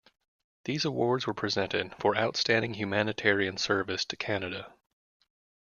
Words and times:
These 0.65 0.83
awards 0.83 1.27
were 1.27 1.33
presented 1.35 1.93
for 1.99 2.17
outstanding 2.17 2.73
humanitarian 2.73 3.57
service 3.59 4.03
to 4.05 4.15
Canada. 4.15 4.73